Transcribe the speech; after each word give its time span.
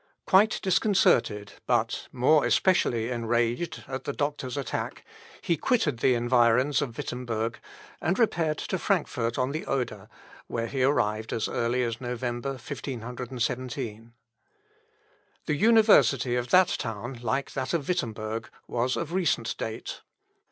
Quite 0.25 0.59
disconcerted, 0.63 1.53
but 1.67 2.07
more 2.11 2.43
especially 2.43 3.11
enraged 3.11 3.83
at 3.87 4.05
the 4.05 4.13
doctor's 4.13 4.57
attack, 4.57 5.05
he 5.41 5.55
quitted 5.57 5.99
the 5.99 6.15
environs 6.15 6.81
of 6.81 6.97
Wittemberg, 6.97 7.59
and 8.01 8.17
repaired 8.17 8.57
to 8.57 8.79
Frankfort 8.79 9.37
on 9.37 9.51
the 9.51 9.63
Oder, 9.67 10.09
where 10.47 10.65
he 10.65 10.81
arrived 10.81 11.31
as 11.31 11.47
early 11.47 11.83
as 11.83 12.01
November, 12.01 12.53
1517. 12.53 14.13
The 15.45 15.55
university 15.55 16.35
of 16.35 16.49
that 16.49 16.69
town, 16.79 17.19
like 17.21 17.51
that 17.53 17.71
of 17.75 17.87
Wittemberg, 17.87 18.49
was 18.67 18.95
of 18.97 19.13
recent 19.13 19.55
date. 19.57 20.01